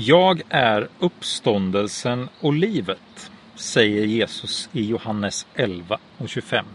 Jag 0.00 0.42
är 0.48 0.88
uppståndelsen 0.98 2.28
och 2.40 2.52
livet, 2.52 3.30
säger 3.54 4.04
Jesus 4.04 4.68
i 4.72 4.84
Johannes 4.86 5.46
11 5.54 5.98
och 6.18 6.28
25. 6.28 6.66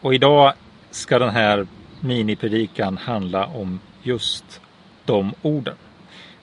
Och 0.00 0.14
idag 0.14 0.52
ska 0.90 1.18
den 1.18 1.30
här 1.30 1.66
minipredikan 2.00 2.96
handla 2.96 3.46
om 3.46 3.80
just 4.02 4.60
de 5.04 5.34
orden. 5.42 5.74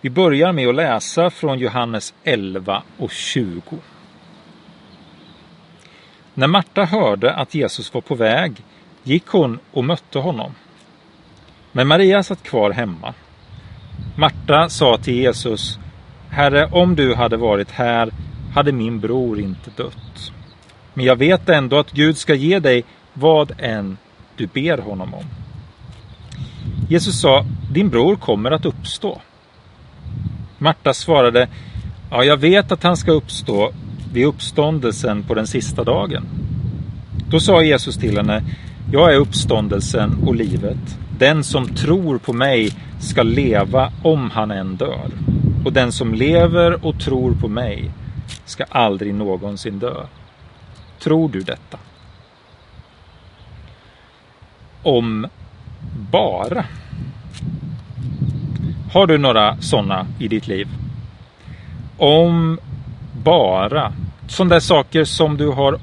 Vi 0.01 0.09
börjar 0.09 0.53
med 0.53 0.67
att 0.67 0.75
läsa 0.75 1.29
från 1.29 1.59
Johannes 1.59 2.13
11 2.23 2.83
och 2.97 3.11
20. 3.11 3.61
När 6.33 6.47
Marta 6.47 6.85
hörde 6.85 7.33
att 7.33 7.53
Jesus 7.53 7.93
var 7.93 8.01
på 8.01 8.15
väg 8.15 8.63
gick 9.03 9.27
hon 9.27 9.59
och 9.71 9.83
mötte 9.83 10.19
honom. 10.19 10.51
Men 11.71 11.87
Maria 11.87 12.23
satt 12.23 12.43
kvar 12.43 12.71
hemma. 12.71 13.13
Marta 14.15 14.69
sa 14.69 14.97
till 14.97 15.15
Jesus, 15.15 15.79
Herre, 16.29 16.65
om 16.71 16.95
du 16.95 17.15
hade 17.15 17.37
varit 17.37 17.71
här 17.71 18.11
hade 18.53 18.71
min 18.71 18.99
bror 18.99 19.39
inte 19.39 19.69
dött. 19.75 20.31
Men 20.93 21.05
jag 21.05 21.15
vet 21.15 21.49
ändå 21.49 21.79
att 21.79 21.91
Gud 21.91 22.17
ska 22.17 22.35
ge 22.35 22.59
dig 22.59 22.83
vad 23.13 23.51
än 23.57 23.97
du 24.35 24.47
ber 24.47 24.77
honom 24.77 25.13
om. 25.13 25.23
Jesus 26.89 27.19
sa, 27.19 27.45
din 27.71 27.89
bror 27.89 28.15
kommer 28.15 28.51
att 28.51 28.65
uppstå. 28.65 29.21
Marta 30.57 30.93
svarade, 30.93 31.47
ja, 32.11 32.23
jag 32.23 32.37
vet 32.37 32.71
att 32.71 32.83
han 32.83 32.97
ska 32.97 33.11
uppstå 33.11 33.71
vid 34.13 34.25
uppståndelsen 34.25 35.23
på 35.23 35.33
den 35.33 35.47
sista 35.47 35.83
dagen. 35.83 36.25
Då 37.29 37.39
sa 37.39 37.63
Jesus 37.63 37.97
till 37.97 38.17
henne, 38.17 38.43
jag 38.91 39.13
är 39.13 39.17
uppståndelsen 39.17 40.23
och 40.27 40.35
livet. 40.35 40.99
Den 41.19 41.43
som 41.43 41.75
tror 41.75 42.17
på 42.17 42.33
mig 42.33 42.71
ska 42.99 43.23
leva 43.23 43.91
om 44.03 44.31
han 44.31 44.51
än 44.51 44.75
dör. 44.75 45.11
Och 45.65 45.73
den 45.73 45.91
som 45.91 46.13
lever 46.13 46.85
och 46.85 46.99
tror 46.99 47.33
på 47.33 47.47
mig 47.47 47.91
ska 48.45 48.63
aldrig 48.63 49.13
någonsin 49.13 49.79
dö. 49.79 50.05
Tror 50.99 51.29
du 51.29 51.39
detta? 51.39 51.77
Om 54.83 55.27
bara. 56.11 56.65
Har 58.93 59.07
du 59.07 59.17
några 59.17 59.57
sådana 59.61 60.07
i 60.19 60.27
ditt 60.27 60.47
liv? 60.47 60.67
Om 61.97 62.59
bara. 63.23 63.93
Sådana 64.27 64.55
där 64.55 64.59
saker 64.59 65.03
som 65.03 65.37
du 65.37 65.47
har 65.47 65.79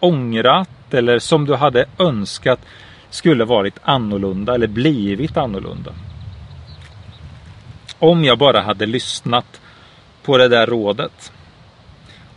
ångrat 0.00 0.94
eller 0.94 1.18
som 1.18 1.44
du 1.44 1.54
hade 1.54 1.84
önskat 1.98 2.60
skulle 3.10 3.44
varit 3.44 3.74
annorlunda 3.82 4.54
eller 4.54 4.66
blivit 4.66 5.36
annorlunda. 5.36 5.92
Om 7.98 8.24
jag 8.24 8.38
bara 8.38 8.60
hade 8.60 8.86
lyssnat 8.86 9.60
på 10.22 10.38
det 10.38 10.48
där 10.48 10.66
rådet. 10.66 11.32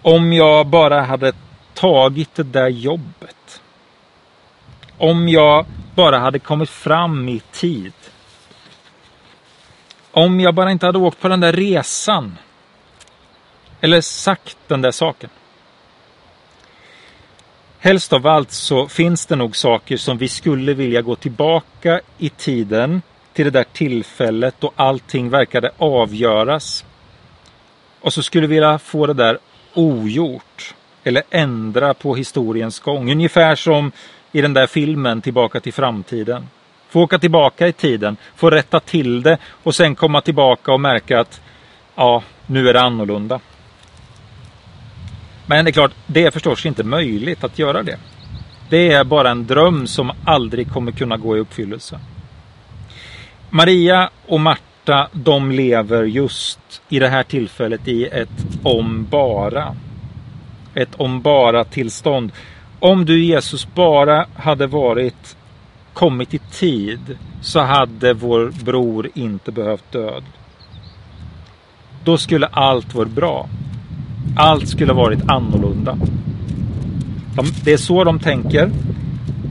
Om 0.01 0.33
jag 0.33 0.67
bara 0.67 1.01
hade 1.01 1.33
tagit 1.73 2.35
det 2.35 2.43
där 2.43 2.67
jobbet. 2.67 3.61
Om 4.97 5.29
jag 5.29 5.65
bara 5.95 6.19
hade 6.19 6.39
kommit 6.39 6.69
fram 6.69 7.29
i 7.29 7.39
tid. 7.39 7.93
Om 10.11 10.39
jag 10.39 10.55
bara 10.55 10.71
inte 10.71 10.85
hade 10.85 10.99
åkt 10.99 11.21
på 11.21 11.27
den 11.27 11.39
där 11.39 11.53
resan. 11.53 12.37
Eller 13.81 14.01
sagt 14.01 14.57
den 14.67 14.81
där 14.81 14.91
saken. 14.91 15.29
Helst 17.83 18.13
av 18.13 18.27
allt 18.27 18.51
så 18.51 18.87
finns 18.87 19.25
det 19.25 19.35
nog 19.35 19.55
saker 19.55 19.97
som 19.97 20.17
vi 20.17 20.27
skulle 20.27 20.73
vilja 20.73 21.01
gå 21.01 21.15
tillbaka 21.15 22.01
i 22.17 22.29
tiden 22.29 23.01
till 23.33 23.45
det 23.45 23.51
där 23.51 23.65
tillfället 23.73 24.55
då 24.59 24.71
allting 24.75 25.29
verkade 25.29 25.71
avgöras. 25.77 26.85
Och 28.01 28.13
så 28.13 28.23
skulle 28.23 28.47
vi 28.47 28.55
vilja 28.55 28.79
få 28.79 29.07
det 29.07 29.13
där 29.13 29.37
ogjort. 29.73 30.75
Eller 31.03 31.23
ändra 31.29 31.93
på 31.93 32.15
historiens 32.15 32.79
gång. 32.79 33.11
Ungefär 33.11 33.55
som 33.55 33.91
i 34.31 34.41
den 34.41 34.53
där 34.53 34.67
filmen 34.67 35.21
Tillbaka 35.21 35.59
till 35.59 35.73
framtiden. 35.73 36.49
Få 36.89 37.01
åka 37.01 37.19
tillbaka 37.19 37.67
i 37.67 37.73
tiden, 37.73 38.17
få 38.35 38.49
rätta 38.49 38.79
till 38.79 39.21
det 39.21 39.37
och 39.63 39.75
sen 39.75 39.95
komma 39.95 40.21
tillbaka 40.21 40.73
och 40.73 40.81
märka 40.81 41.19
att 41.19 41.41
ja, 41.95 42.23
nu 42.47 42.69
är 42.69 42.73
det 42.73 42.81
annorlunda. 42.81 43.39
Men 45.51 45.65
det 45.65 45.71
är 45.71 45.73
klart, 45.73 45.91
det 46.07 46.23
är 46.23 46.31
förstås 46.31 46.65
inte 46.65 46.83
möjligt 46.83 47.43
att 47.43 47.59
göra 47.59 47.83
det. 47.83 47.97
Det 48.69 48.91
är 48.91 49.03
bara 49.03 49.29
en 49.29 49.47
dröm 49.47 49.87
som 49.87 50.11
aldrig 50.25 50.71
kommer 50.71 50.91
kunna 50.91 51.17
gå 51.17 51.37
i 51.37 51.39
uppfyllelse. 51.39 51.99
Maria 53.49 54.09
och 54.27 54.39
Marta, 54.39 55.07
de 55.13 55.51
lever 55.51 56.03
just 56.03 56.81
i 56.89 56.99
det 56.99 57.07
här 57.07 57.23
tillfället 57.23 57.87
i 57.87 58.05
ett 58.05 58.47
om 58.63 59.07
bara. 59.09 59.75
Ett 60.73 60.95
om 60.97 61.21
bara 61.21 61.63
tillstånd. 61.63 62.31
Om 62.79 63.05
du 63.05 63.23
Jesus 63.23 63.67
bara 63.73 64.25
hade 64.35 64.67
varit 64.67 65.37
kommit 65.93 66.33
i 66.33 66.39
tid 66.39 67.17
så 67.41 67.59
hade 67.59 68.13
vår 68.13 68.51
bror 68.63 69.09
inte 69.13 69.51
behövt 69.51 69.91
död. 69.91 70.23
Då 72.03 72.17
skulle 72.17 72.47
allt 72.47 72.95
vara 72.95 73.07
bra. 73.07 73.49
Allt 74.35 74.69
skulle 74.69 74.93
varit 74.93 75.29
annorlunda. 75.29 75.97
De, 77.35 77.45
det 77.63 77.73
är 77.73 77.77
så 77.77 78.03
de 78.03 78.19
tänker 78.19 78.71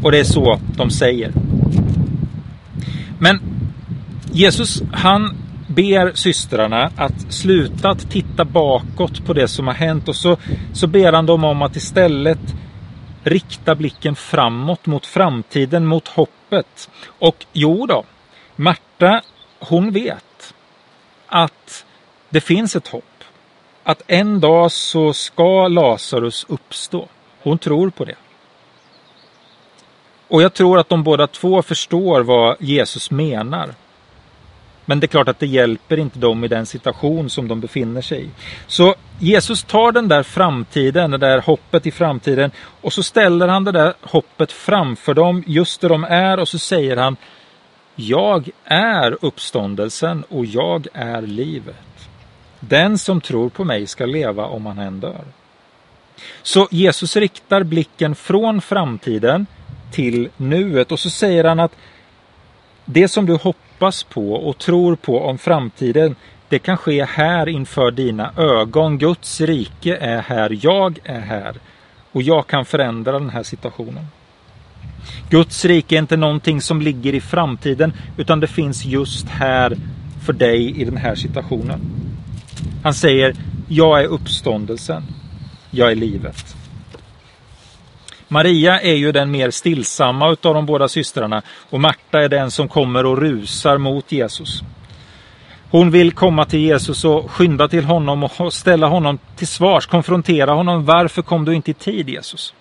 och 0.02 0.12
det 0.12 0.18
är 0.18 0.24
så 0.24 0.60
de 0.76 0.90
säger. 0.90 1.32
Men 3.18 3.40
Jesus 4.32 4.82
han 4.92 5.36
ber 5.66 6.12
systrarna 6.14 6.90
att 6.96 7.32
sluta 7.32 7.90
att 7.90 8.10
titta 8.10 8.44
bakåt 8.44 9.24
på 9.26 9.32
det 9.32 9.48
som 9.48 9.66
har 9.66 9.74
hänt 9.74 10.08
och 10.08 10.16
så, 10.16 10.36
så 10.72 10.86
ber 10.86 11.12
han 11.12 11.26
dem 11.26 11.44
om 11.44 11.62
att 11.62 11.76
istället 11.76 12.54
rikta 13.22 13.74
blicken 13.74 14.14
framåt 14.14 14.86
mot 14.86 15.06
framtiden, 15.06 15.86
mot 15.86 16.08
hoppet. 16.08 16.90
Och 17.06 17.46
jo 17.52 17.86
då, 17.86 18.04
Marta 18.56 19.22
hon 19.58 19.92
vet 19.92 20.54
att 21.26 21.84
det 22.30 22.40
finns 22.40 22.76
ett 22.76 22.88
hopp 22.88 23.04
att 23.90 24.02
en 24.06 24.40
dag 24.40 24.72
så 24.72 25.12
ska 25.12 25.68
Lazarus 25.68 26.46
uppstå. 26.48 27.08
Hon 27.42 27.58
tror 27.58 27.90
på 27.90 28.04
det. 28.04 28.14
Och 30.28 30.42
jag 30.42 30.54
tror 30.54 30.78
att 30.78 30.88
de 30.88 31.02
båda 31.02 31.26
två 31.26 31.62
förstår 31.62 32.20
vad 32.20 32.56
Jesus 32.60 33.10
menar. 33.10 33.74
Men 34.84 35.00
det 35.00 35.04
är 35.04 35.08
klart 35.08 35.28
att 35.28 35.38
det 35.38 35.46
hjälper 35.46 35.98
inte 35.98 36.18
dem 36.18 36.44
i 36.44 36.48
den 36.48 36.66
situation 36.66 37.30
som 37.30 37.48
de 37.48 37.60
befinner 37.60 38.00
sig 38.00 38.24
i. 38.24 38.30
Så 38.66 38.94
Jesus 39.18 39.62
tar 39.62 39.92
den 39.92 40.08
där 40.08 40.22
framtiden, 40.22 41.10
det 41.10 41.18
där 41.18 41.38
hoppet 41.38 41.86
i 41.86 41.90
framtiden 41.90 42.50
och 42.80 42.92
så 42.92 43.02
ställer 43.02 43.48
han 43.48 43.64
det 43.64 43.72
där 43.72 43.94
hoppet 44.02 44.52
framför 44.52 45.14
dem 45.14 45.44
just 45.46 45.80
där 45.80 45.88
de 45.88 46.04
är 46.04 46.38
och 46.38 46.48
så 46.48 46.58
säger 46.58 46.96
han 46.96 47.16
Jag 47.94 48.50
är 48.64 49.18
uppståndelsen 49.20 50.24
och 50.28 50.46
jag 50.46 50.86
är 50.92 51.22
livet. 51.22 51.89
Den 52.60 52.98
som 52.98 53.20
tror 53.20 53.48
på 53.48 53.64
mig 53.64 53.86
ska 53.86 54.06
leva 54.06 54.44
om 54.44 54.66
han 54.66 54.78
än 54.78 55.00
dör. 55.00 55.24
Så 56.42 56.68
Jesus 56.70 57.16
riktar 57.16 57.62
blicken 57.62 58.14
från 58.14 58.60
framtiden 58.60 59.46
till 59.92 60.28
nuet 60.36 60.92
och 60.92 61.00
så 61.00 61.10
säger 61.10 61.44
han 61.44 61.60
att 61.60 61.72
det 62.84 63.08
som 63.08 63.26
du 63.26 63.34
hoppas 63.34 64.02
på 64.02 64.32
och 64.32 64.58
tror 64.58 64.96
på 64.96 65.20
om 65.20 65.38
framtiden 65.38 66.16
det 66.48 66.58
kan 66.58 66.76
ske 66.76 67.04
här 67.04 67.48
inför 67.48 67.90
dina 67.90 68.32
ögon. 68.36 68.98
Guds 68.98 69.40
rike 69.40 69.96
är 69.96 70.22
här, 70.22 70.58
jag 70.62 70.98
är 71.04 71.20
här 71.20 71.56
och 72.12 72.22
jag 72.22 72.46
kan 72.46 72.64
förändra 72.64 73.12
den 73.12 73.30
här 73.30 73.42
situationen. 73.42 74.06
Guds 75.30 75.64
rike 75.64 75.96
är 75.96 75.98
inte 75.98 76.16
någonting 76.16 76.60
som 76.60 76.82
ligger 76.82 77.14
i 77.14 77.20
framtiden 77.20 77.92
utan 78.16 78.40
det 78.40 78.46
finns 78.46 78.84
just 78.84 79.28
här 79.28 79.76
för 80.26 80.32
dig 80.32 80.80
i 80.80 80.84
den 80.84 80.96
här 80.96 81.14
situationen. 81.14 81.80
Han 82.82 82.94
säger, 82.94 83.34
jag 83.68 84.00
är 84.00 84.06
uppståndelsen, 84.06 85.02
jag 85.70 85.92
är 85.92 85.96
livet. 85.96 86.56
Maria 88.28 88.80
är 88.80 88.94
ju 88.94 89.12
den 89.12 89.30
mer 89.30 89.50
stillsamma 89.50 90.30
utav 90.30 90.54
de 90.54 90.66
båda 90.66 90.88
systrarna 90.88 91.42
och 91.70 91.80
Marta 91.80 92.22
är 92.22 92.28
den 92.28 92.50
som 92.50 92.68
kommer 92.68 93.06
och 93.06 93.18
rusar 93.18 93.78
mot 93.78 94.12
Jesus. 94.12 94.62
Hon 95.70 95.90
vill 95.90 96.12
komma 96.12 96.44
till 96.44 96.60
Jesus 96.60 97.04
och 97.04 97.30
skynda 97.30 97.68
till 97.68 97.84
honom 97.84 98.24
och 98.24 98.52
ställa 98.52 98.86
honom 98.86 99.18
till 99.36 99.46
svars, 99.46 99.86
konfrontera 99.86 100.52
honom. 100.52 100.84
Varför 100.84 101.22
kom 101.22 101.44
du 101.44 101.54
inte 101.54 101.70
i 101.70 101.74
tid 101.74 102.08
Jesus? 102.08 102.54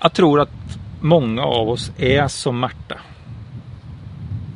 Jag 0.00 0.12
tror 0.12 0.40
att 0.40 0.50
många 1.00 1.42
av 1.42 1.68
oss 1.68 1.92
är 1.98 2.28
som 2.28 2.58
Marta. 2.58 2.98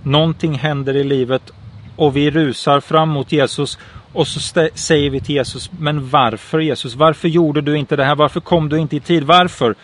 Någonting 0.03 0.55
händer 0.55 0.97
i 0.97 1.05
livet 1.05 1.53
och 1.99 2.17
vi 2.17 2.31
rusar 2.31 2.81
fram 2.81 3.09
mot 3.09 3.33
Jesus 3.33 3.79
och 4.13 4.27
så 4.29 4.41
säger 4.75 5.11
vi 5.11 5.21
till 5.21 5.35
Jesus, 5.35 5.71
men 5.79 6.09
varför 6.09 6.59
Jesus? 6.59 6.95
Varför 6.95 7.29
gjorde 7.29 7.61
du 7.61 7.79
inte 7.79 7.97
det 7.97 8.05
här? 8.05 8.15
Varför 8.15 8.41
kom 8.41 8.69
du 8.69 8.79
inte 8.79 8.97
i 8.97 9.01
tid? 9.01 9.25
Varför? 9.25 9.75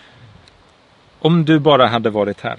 Om 1.19 1.45
du 1.45 1.59
bara 1.59 1.87
hade 1.87 2.11
varit 2.11 2.41
här. 2.41 2.59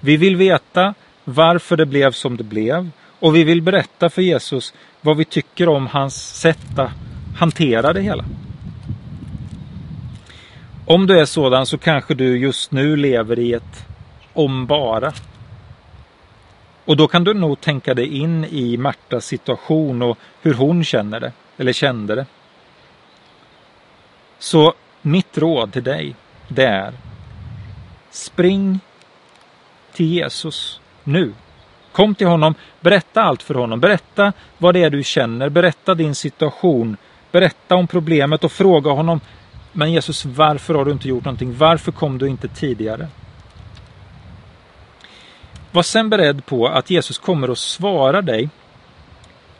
Vi 0.00 0.16
vill 0.16 0.36
veta 0.36 0.94
varför 1.24 1.76
det 1.76 1.86
blev 1.86 2.12
som 2.12 2.36
det 2.36 2.44
blev 2.44 2.90
Och 3.20 3.36
vi 3.36 3.44
vill 3.44 3.62
berätta 3.62 4.10
för 4.10 4.22
Jesus 4.22 4.74
vad 5.00 5.16
vi 5.16 5.24
tycker 5.24 5.68
om 5.68 5.86
hans 5.86 6.38
sätt 6.40 6.78
att 6.78 6.90
hantera 7.36 7.92
det 7.92 8.00
hela. 8.00 8.24
Om 10.86 11.06
du 11.06 11.20
är 11.20 11.24
sådan 11.24 11.66
så 11.66 11.78
kanske 11.78 12.14
du 12.14 12.38
just 12.38 12.72
nu 12.72 12.96
lever 12.96 13.38
i 13.38 13.52
ett 13.52 13.86
om 14.32 14.66
bara. 14.66 15.12
Och 16.84 16.96
då 16.96 17.08
kan 17.08 17.24
du 17.24 17.34
nog 17.34 17.60
tänka 17.60 17.94
dig 17.94 18.18
in 18.18 18.44
i 18.44 18.76
Martas 18.76 19.26
situation 19.26 20.02
och 20.02 20.18
hur 20.42 20.54
hon 20.54 20.84
känner 20.84 21.20
det, 21.20 21.32
eller 21.56 21.72
kände 21.72 22.14
det. 22.14 22.26
Så 24.38 24.74
mitt 25.02 25.38
råd 25.38 25.72
till 25.72 25.82
dig, 25.84 26.16
det 26.48 26.64
är 26.64 26.92
Spring 28.10 28.80
till 29.92 30.06
Jesus 30.06 30.80
nu. 31.04 31.32
Kom 31.92 32.14
till 32.14 32.26
honom, 32.26 32.54
berätta 32.80 33.22
allt 33.22 33.42
för 33.42 33.54
honom, 33.54 33.80
berätta 33.80 34.32
vad 34.58 34.74
det 34.74 34.82
är 34.82 34.90
du 34.90 35.02
känner, 35.02 35.48
berätta 35.48 35.94
din 35.94 36.14
situation, 36.14 36.96
berätta 37.30 37.74
om 37.74 37.86
problemet 37.86 38.44
och 38.44 38.52
fråga 38.52 38.90
honom 38.90 39.20
Men 39.72 39.92
Jesus, 39.92 40.24
varför 40.24 40.74
har 40.74 40.84
du 40.84 40.92
inte 40.92 41.08
gjort 41.08 41.24
någonting? 41.24 41.54
Varför 41.58 41.92
kom 41.92 42.18
du 42.18 42.28
inte 42.28 42.48
tidigare? 42.48 43.08
Var 45.72 45.82
sen 45.82 46.10
beredd 46.10 46.46
på 46.46 46.66
att 46.66 46.90
Jesus 46.90 47.18
kommer 47.18 47.48
att 47.48 47.58
svara 47.58 48.22
dig. 48.22 48.48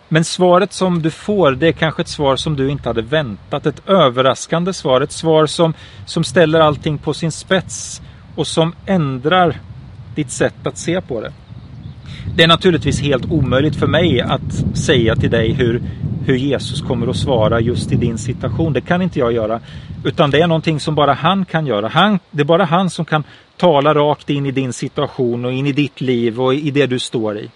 Men 0.09 0.25
svaret 0.25 0.73
som 0.73 1.03
du 1.03 1.11
får, 1.11 1.53
det 1.53 1.69
är 1.69 1.73
kanske 1.73 2.03
ett 2.03 2.09
svar 2.09 2.37
som 2.37 2.56
du 2.56 2.70
inte 2.70 2.88
hade 2.88 3.03
väntat. 3.03 3.67
Ett 3.67 3.88
överraskande 3.88 4.73
svar, 4.73 5.00
ett 5.00 5.12
svar 5.12 5.47
som, 5.47 5.75
som 6.06 6.25
ställer 6.25 6.61
allting 6.61 6.99
på 6.99 7.14
sin 7.14 7.32
spets 7.32 8.03
och 8.37 8.47
som 8.47 8.75
ändrar 8.87 9.61
ditt 10.14 10.31
sätt 10.31 10.67
att 10.67 10.79
se 10.79 11.00
på 11.00 11.20
det. 11.20 11.32
Det 12.37 12.43
är 12.43 12.49
naturligtvis 12.49 13.00
helt 13.00 13.31
omöjligt 13.31 13.76
för 13.76 13.87
mig 13.87 14.20
att 14.20 14.76
säga 14.76 15.17
till 15.17 15.31
dig 15.31 15.53
hur, 15.53 15.82
hur 16.27 16.37
Jesus 16.37 16.81
kommer 16.81 17.07
att 17.07 17.17
svara 17.17 17.61
just 17.61 17.93
i 17.93 17.97
din 17.97 18.19
situation. 18.19 18.73
Det 18.73 18.81
kan 18.81 19.03
inte 19.03 19.19
jag 19.19 19.33
göra. 19.33 19.61
Utan 20.05 20.31
det 20.31 20.41
är 20.41 20.47
någonting 20.47 20.81
som 20.81 20.95
bara 20.95 21.13
han 21.13 21.45
kan 21.45 21.67
göra. 21.67 21.89
Han, 21.89 22.19
det 22.31 22.41
är 22.41 22.45
bara 22.45 22.65
han 22.65 22.91
som 22.91 23.05
kan 23.05 23.25
tala 23.57 23.95
rakt 23.95 24.31
in 24.31 24.47
i 24.47 24.51
din 24.51 24.73
situation 24.73 25.45
och 25.45 25.53
in 25.53 25.67
i 25.67 25.73
ditt 25.73 26.01
liv 26.01 26.41
och 26.41 26.55
i 26.55 26.71
det 26.71 26.87
du 26.87 26.99
står 26.99 27.39
i. 27.39 27.51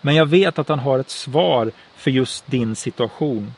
Men 0.00 0.14
jag 0.14 0.26
vet 0.26 0.58
att 0.58 0.68
han 0.68 0.78
har 0.78 0.98
ett 0.98 1.10
svar 1.10 1.70
för 1.96 2.10
just 2.10 2.50
din 2.50 2.76
situation. 2.76 3.52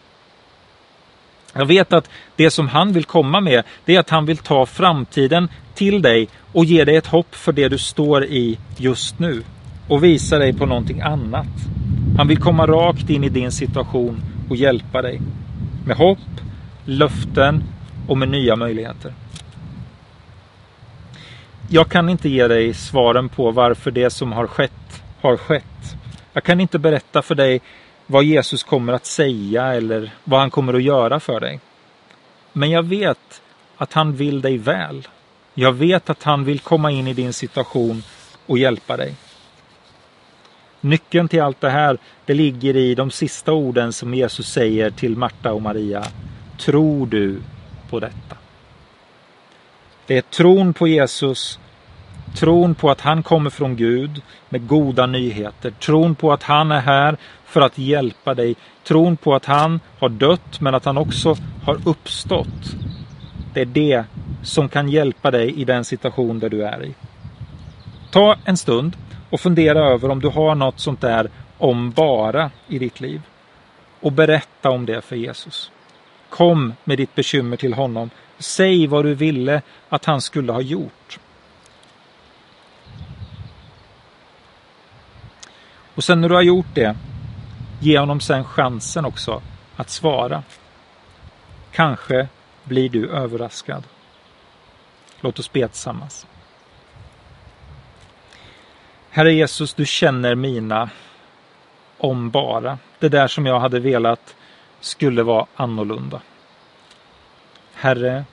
Jag 1.52 1.66
vet 1.66 1.92
att 1.92 2.10
det 2.36 2.50
som 2.50 2.68
han 2.68 2.92
vill 2.92 3.04
komma 3.04 3.40
med, 3.40 3.62
det 3.84 3.94
är 3.94 4.00
att 4.00 4.10
han 4.10 4.26
vill 4.26 4.36
ta 4.36 4.66
framtiden 4.66 5.48
till 5.74 6.02
dig 6.02 6.28
och 6.52 6.64
ge 6.64 6.84
dig 6.84 6.96
ett 6.96 7.06
hopp 7.06 7.34
för 7.34 7.52
det 7.52 7.68
du 7.68 7.78
står 7.78 8.24
i 8.24 8.58
just 8.76 9.18
nu. 9.18 9.42
Och 9.88 10.04
visa 10.04 10.38
dig 10.38 10.52
på 10.52 10.66
någonting 10.66 11.00
annat. 11.00 11.46
Han 12.18 12.28
vill 12.28 12.38
komma 12.38 12.66
rakt 12.66 13.10
in 13.10 13.24
i 13.24 13.28
din 13.28 13.52
situation 13.52 14.22
och 14.48 14.56
hjälpa 14.56 15.02
dig. 15.02 15.20
Med 15.86 15.96
hopp, 15.96 16.18
löften 16.84 17.64
och 18.08 18.18
med 18.18 18.28
nya 18.28 18.56
möjligheter. 18.56 19.14
Jag 21.68 21.88
kan 21.88 22.08
inte 22.08 22.28
ge 22.28 22.48
dig 22.48 22.74
svaren 22.74 23.28
på 23.28 23.50
varför 23.50 23.90
det 23.90 24.10
som 24.10 24.32
har 24.32 24.46
skett 24.46 25.02
har 25.20 25.36
skett. 25.36 25.96
Jag 26.32 26.44
kan 26.44 26.60
inte 26.60 26.78
berätta 26.78 27.22
för 27.22 27.34
dig 27.34 27.60
vad 28.06 28.24
Jesus 28.24 28.62
kommer 28.62 28.92
att 28.92 29.06
säga 29.06 29.74
eller 29.74 30.14
vad 30.24 30.40
han 30.40 30.50
kommer 30.50 30.74
att 30.74 30.82
göra 30.82 31.20
för 31.20 31.40
dig. 31.40 31.60
Men 32.52 32.70
jag 32.70 32.82
vet 32.82 33.42
att 33.76 33.92
han 33.92 34.16
vill 34.16 34.40
dig 34.40 34.58
väl. 34.58 35.08
Jag 35.54 35.72
vet 35.72 36.10
att 36.10 36.22
han 36.22 36.44
vill 36.44 36.60
komma 36.60 36.90
in 36.90 37.06
i 37.06 37.14
din 37.14 37.32
situation 37.32 38.02
och 38.46 38.58
hjälpa 38.58 38.96
dig. 38.96 39.14
Nyckeln 40.80 41.28
till 41.28 41.42
allt 41.42 41.60
det 41.60 41.70
här, 41.70 41.98
det 42.26 42.34
ligger 42.34 42.76
i 42.76 42.94
de 42.94 43.10
sista 43.10 43.52
orden 43.52 43.92
som 43.92 44.14
Jesus 44.14 44.52
säger 44.52 44.90
till 44.90 45.16
Marta 45.16 45.52
och 45.52 45.62
Maria. 45.62 46.04
Tror 46.58 47.06
du 47.06 47.40
på 47.90 48.00
detta? 48.00 48.36
Det 50.06 50.16
är 50.16 50.22
tron 50.22 50.74
på 50.74 50.88
Jesus, 50.88 51.58
tron 52.34 52.74
på 52.74 52.90
att 52.90 53.00
han 53.00 53.22
kommer 53.22 53.50
från 53.50 53.76
Gud 53.76 54.22
med 54.48 54.66
goda 54.66 55.06
nyheter, 55.06 55.70
tron 55.70 56.14
på 56.14 56.32
att 56.32 56.42
han 56.42 56.72
är 56.72 56.80
här 56.80 57.16
för 57.44 57.60
att 57.60 57.78
hjälpa 57.78 58.34
dig, 58.34 58.56
tron 58.84 59.16
på 59.16 59.34
att 59.34 59.44
han 59.44 59.80
har 59.98 60.08
dött 60.08 60.60
men 60.60 60.74
att 60.74 60.84
han 60.84 60.98
också 60.98 61.36
har 61.64 61.80
uppstått. 61.84 62.76
Det 63.54 63.60
är 63.60 63.66
det 63.66 64.04
som 64.42 64.68
kan 64.68 64.88
hjälpa 64.88 65.30
dig 65.30 65.60
i 65.60 65.64
den 65.64 65.84
situation 65.84 66.38
där 66.38 66.48
du 66.48 66.62
är 66.62 66.84
i. 66.84 66.94
Ta 68.10 68.36
en 68.44 68.56
stund 68.56 68.96
och 69.30 69.40
fundera 69.40 69.78
över 69.78 70.10
om 70.10 70.20
du 70.20 70.28
har 70.28 70.54
något 70.54 70.80
sånt 70.80 71.00
där 71.00 71.30
om 71.58 71.90
bara 71.90 72.50
i 72.68 72.78
ditt 72.78 73.00
liv. 73.00 73.22
Och 74.00 74.12
berätta 74.12 74.70
om 74.70 74.86
det 74.86 75.00
för 75.00 75.16
Jesus. 75.16 75.70
Kom 76.28 76.74
med 76.84 76.98
ditt 76.98 77.14
bekymmer 77.14 77.56
till 77.56 77.74
honom. 77.74 78.10
Säg 78.38 78.86
vad 78.86 79.04
du 79.04 79.14
ville 79.14 79.62
att 79.88 80.04
han 80.04 80.20
skulle 80.20 80.52
ha 80.52 80.60
gjort. 80.60 81.18
Och 85.94 86.04
sen 86.04 86.20
när 86.20 86.28
du 86.28 86.34
har 86.34 86.42
gjort 86.42 86.74
det, 86.74 86.96
ge 87.80 87.98
honom 87.98 88.20
sen 88.20 88.44
chansen 88.44 89.04
också 89.04 89.42
att 89.76 89.90
svara. 89.90 90.42
Kanske 91.72 92.28
blir 92.64 92.88
du 92.88 93.10
överraskad. 93.10 93.84
Låt 95.20 95.38
oss 95.38 95.52
be 95.52 95.68
tillsammans. 95.68 96.26
Herre 99.18 99.32
Jesus, 99.32 99.74
du 99.74 99.86
känner 99.86 100.34
mina 100.34 100.90
om 101.98 102.30
bara. 102.30 102.78
Det 102.98 103.08
där 103.08 103.28
som 103.28 103.46
jag 103.46 103.60
hade 103.60 103.80
velat 103.80 104.34
skulle 104.80 105.22
vara 105.22 105.46
annorlunda. 105.56 106.20
Herre, 107.74 108.24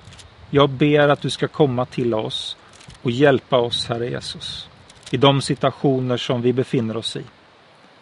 jag 0.49 0.69
ber 0.69 1.09
att 1.09 1.21
du 1.21 1.29
ska 1.29 1.47
komma 1.47 1.85
till 1.85 2.13
oss 2.13 2.57
och 3.01 3.11
hjälpa 3.11 3.57
oss, 3.57 3.85
Herre 3.85 4.09
Jesus, 4.09 4.69
i 5.11 5.17
de 5.17 5.41
situationer 5.41 6.17
som 6.17 6.41
vi 6.41 6.53
befinner 6.53 6.97
oss 6.97 7.15
i. 7.15 7.23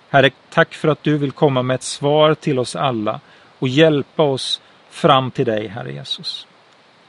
Herre, 0.10 0.30
tack 0.50 0.74
för 0.74 0.88
att 0.88 1.04
du 1.04 1.18
vill 1.18 1.32
komma 1.32 1.62
med 1.64 1.76
ett 1.76 1.84
svar 1.84 2.34
till 2.34 2.60
oss 2.60 2.76
alla 2.76 3.20
och 3.60 3.68
hjälpa 3.68 4.24
oss 4.24 4.62
fram 4.90 5.32
till 5.32 5.46
dig, 5.46 5.68
Herre 5.68 5.94
Jesus. 5.94 6.48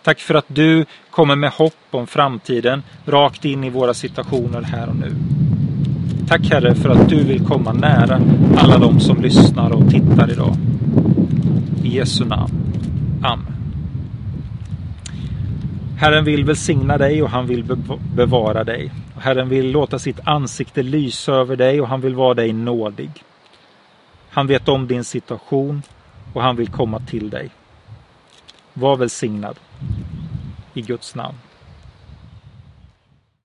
Tack 0.02 0.20
för 0.20 0.34
att 0.34 0.46
du 0.48 0.86
kommer 1.10 1.36
med 1.36 1.50
hopp 1.50 1.86
om 1.90 2.06
framtiden 2.06 2.82
rakt 3.06 3.44
in 3.44 3.64
i 3.64 3.70
våra 3.70 3.94
situationer 3.94 4.62
här 4.62 4.88
och 4.88 4.96
nu. 4.96 5.14
Tack 6.28 6.50
Herre 6.50 6.74
för 6.74 6.88
att 6.88 7.08
du 7.08 7.24
vill 7.24 7.46
komma 7.46 7.72
nära 7.72 8.20
alla 8.56 8.78
de 8.78 9.00
som 9.00 9.22
lyssnar 9.22 9.70
och 9.70 9.90
tittar 9.90 10.30
idag. 10.30 10.56
I 11.82 11.88
Jesu 11.96 12.24
namn. 12.24 12.52
Amen. 13.22 13.54
Herren 15.98 16.24
vill 16.24 16.44
välsigna 16.44 16.98
dig 16.98 17.22
och 17.22 17.30
han 17.30 17.46
vill 17.46 17.64
bevara 18.14 18.64
dig. 18.64 18.92
Herren 19.16 19.48
vill 19.48 19.70
låta 19.70 19.98
sitt 19.98 20.20
ansikte 20.24 20.82
lysa 20.82 21.32
över 21.32 21.56
dig 21.56 21.80
och 21.80 21.88
han 21.88 22.00
vill 22.00 22.14
vara 22.14 22.34
dig 22.34 22.52
nådig. 22.52 23.10
Han 24.28 24.46
vet 24.46 24.68
om 24.68 24.86
din 24.86 25.04
situation 25.04 25.82
och 26.32 26.42
han 26.42 26.56
vill 26.56 26.68
komma 26.68 27.00
till 27.00 27.30
dig. 27.30 27.50
Var 28.74 28.96
välsignad. 28.96 29.56
I 30.74 30.80
Guds 30.80 31.14
namn. 31.14 31.36